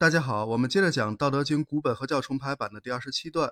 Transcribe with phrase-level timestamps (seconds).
[0.00, 3.50] 大家好，我们接着讲《道德经》古本合教重排版的第二十七段。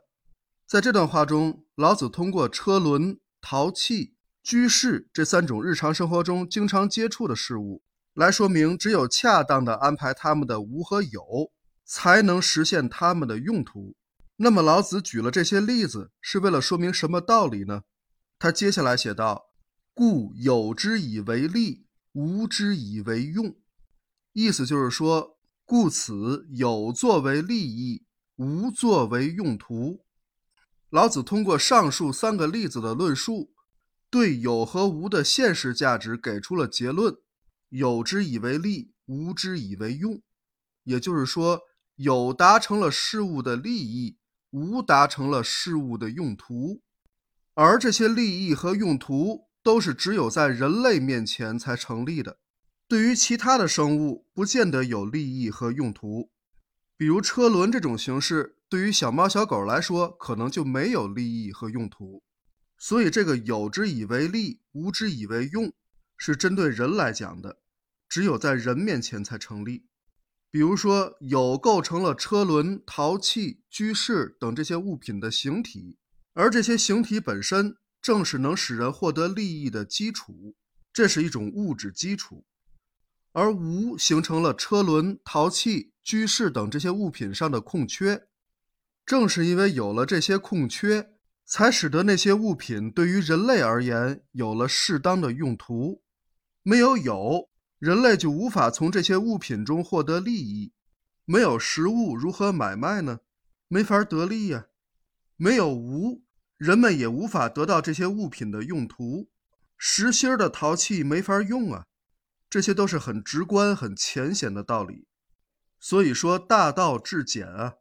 [0.64, 7.82] 在这段话中，老子通过车轮、陶器、居室这三种日常生活中经常接触的事物，
[8.14, 11.50] 来说明只有恰当的安排他们的无和有，
[11.84, 13.96] 才能实现他们的用途。
[14.36, 17.82] 那么，老子举了这些例子，是为了说明什么道理呢？
[18.38, 19.50] 他接下来写道
[19.92, 23.56] ：“故有之以为利，无之以为用。”
[24.32, 25.35] 意思就是说。
[25.68, 28.04] 故此有作为利益，
[28.36, 30.04] 无作为用途。
[30.90, 33.52] 老子通过上述三个例子的论述，
[34.08, 37.16] 对有和无的现实价值给出了结论：
[37.70, 40.22] 有之以为利，无之以为用。
[40.84, 41.62] 也就是说，
[41.96, 44.18] 有达成了事物的利益，
[44.50, 46.80] 无达成了事物的用途。
[47.54, 52.38] 而这些利益和用途都是只有在人类面前才成立的。
[52.88, 56.30] 对于其他的生物，不见得有利益和用途。
[56.96, 62.22] 比如车轮这种形式，对于小猫小狗来说，可能就没有利益和用途。
[62.78, 65.72] 所以，这个有之以为利，无之以为用，
[66.16, 67.58] 是针对人来讲的，
[68.08, 69.86] 只有在人面前才成立。
[70.52, 75.98] 比如说，有构成了车轮、陶器、居室等这些物品的形体，
[76.34, 80.54] 而这些形体本身正是能使人获得利益的基础，
[80.92, 82.44] 这是一种物质基础。
[83.36, 88.28] 而无形成了车轮、陶器、居室等这些物品上的空缺，
[89.04, 91.10] 正是因为有了这些空缺，
[91.44, 96.02] 才使得那些物品对于人类而言有了适当的用途。
[96.62, 100.72] 没有有，人类就无法从这些物品中获得利益。
[101.26, 103.18] 没有实物，如何买卖呢？
[103.68, 104.68] 没法得利呀。
[105.36, 106.22] 没有无，
[106.56, 109.28] 人们也无法得到这些物品的用途。
[109.76, 111.84] 实心的陶器没法用啊。
[112.48, 115.06] 这些都是很直观、很浅显的道理，
[115.80, 117.74] 所以说大道至简啊。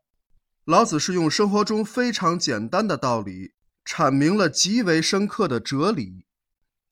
[0.65, 3.53] 老子是用生活中非常简单的道理，
[3.85, 6.25] 阐明了极为深刻的哲理，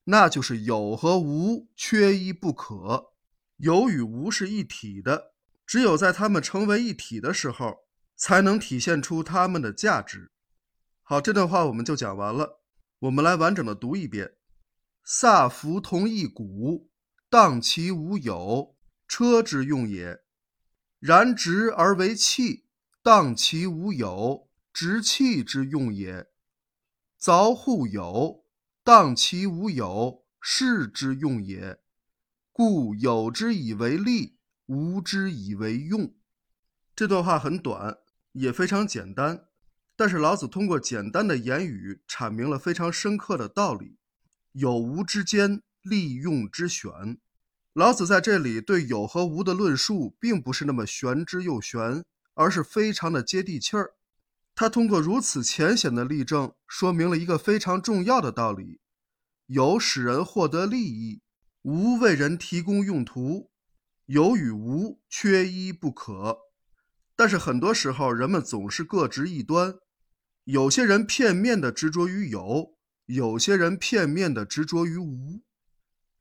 [0.04, 3.12] 那就是有和无缺一不可，
[3.56, 5.32] 有与无是一体的，
[5.66, 7.78] 只有在它们成为一体的时候，
[8.16, 10.30] 才能体现出它们的价值。
[11.02, 12.60] 好，这段话我们就讲完了，
[13.00, 14.36] 我们来完整的读一遍：
[15.02, 16.86] 萨福同一毂。
[17.34, 18.76] 荡其无有，
[19.08, 20.20] 车之用也；
[21.00, 22.66] 然直而为器，
[23.02, 26.28] 荡其无有，直器之用也；
[27.20, 28.44] 凿户有，
[28.84, 31.80] 荡其无有，室之用也。
[32.52, 36.14] 故有之以为利，无之以为用。
[36.94, 37.98] 这段话很短，
[38.30, 39.48] 也非常简单，
[39.96, 43.98] 但是老子通过简单的言语阐明了非常深刻的道理：
[44.52, 47.18] 有无之间，利用之选。
[47.74, 52.04] 老子在这里对有和无的论述，并不是那么玄之又玄，
[52.34, 53.94] 而是非常的接地气儿。
[54.54, 58.78] 他通过如此浅显的例证，说明了一个非常重要的道理：
[59.46, 61.22] 有使人获得利益，
[61.62, 63.50] 无为人提供用途，
[64.06, 66.38] 有与无缺一不可。
[67.16, 69.74] 但是很多时候，人们总是各执一端，
[70.44, 75.42] 有些人片面的执着于有，有些人片面的执着于无。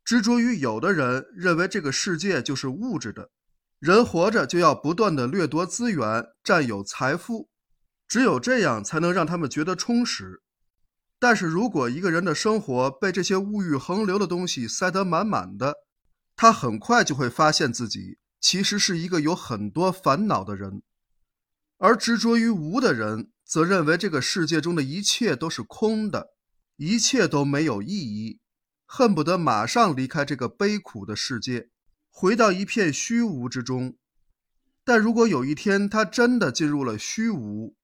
[0.04, 3.30] 执着于有的人认为这个世界就是物质的，
[3.80, 7.50] 人活着就要不断的掠夺资源，占有财富，
[8.08, 10.42] 只有这样才能让他们觉得充实。
[11.20, 15.74] 但是如果一个人的生活被这些物欲横流的东西塞得满满的，
[16.36, 20.82] 他很快就会发现自己其实是一个有很多烦恼的人。
[21.78, 26.28] 而执着于无的人，则认为这个世界中的一切都是空的，
[26.76, 28.42] 一切都没有意义。
[28.96, 31.72] 恨不得马上离开这个悲苦的世界，
[32.12, 33.96] 回到一片虚无之中。
[34.84, 37.76] 但如果有一天他真的进入了虚无，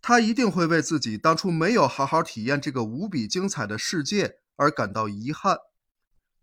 [0.00, 5.58] 他一定会为自己当初没有好好体验这个无比精彩的世界而感到遗憾。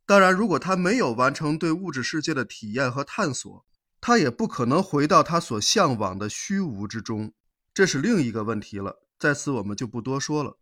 [0.06, 3.66] 当然，如果他没有完成对物质世界的体验和探索，
[4.00, 7.34] 他也不可能回到他所向往的虚无之中。
[7.74, 10.60] 这是另一个问题了，在此我们就不多说了。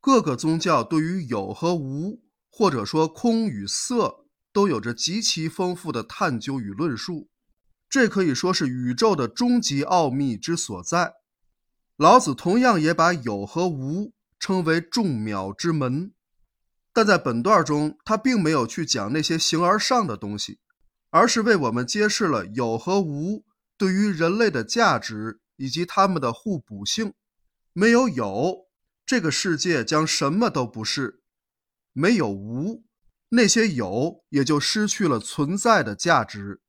[0.00, 2.22] 各个宗教对于有和无。
[2.50, 7.28] 或者说，空与色都有着极其丰富的探究与论述，
[7.88, 11.14] 这可以说是宇宙的终极奥秘之所在。
[11.96, 16.12] 老子同样也把有和无称为众渺之门，
[16.92, 20.58] 但在本段中，他并没有去讲那些形而上的东西，
[21.10, 23.44] 而是为我们揭示了有和无
[23.76, 27.14] 对于人类的价值以及它们的互补性。
[27.72, 28.66] 没有有，
[29.06, 31.22] 这个世界将什么都不是。
[31.98, 32.84] 没有无，
[33.30, 36.60] 那些有也就失去了存在的价值。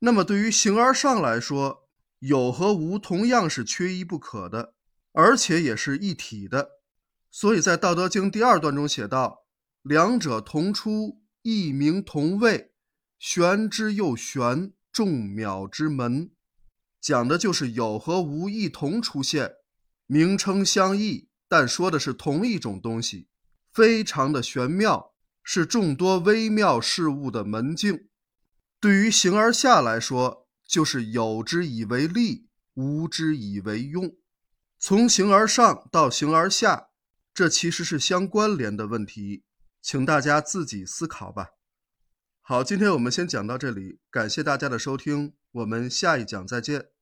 [0.00, 1.88] 那么，对于形而上来说，
[2.18, 4.74] 有和无同样是缺一不可的，
[5.12, 6.70] 而且也是一体的。
[7.30, 9.46] 所以在《道德经》第二段中写道
[9.82, 12.72] ：“两者同出，异名同谓，
[13.20, 16.32] 玄之又玄，众渺之门。”
[17.00, 19.52] 讲的就是有和无一同出现，
[20.06, 23.28] 名称相异，但说的是同一种东西，
[23.72, 25.12] 非常的玄妙，
[25.42, 28.08] 是众多微妙事物的门径。
[28.80, 34.16] 对于形而下来说，就是有之以为利，无之以为用。
[34.78, 36.88] 从形而上到形而下，
[37.34, 39.42] 这其实是相关联的问题，
[39.82, 41.48] 请大家自己思考吧。
[42.40, 46.97] 好，今天我们先讲到这里，感谢大家的收听，我们下一讲再见。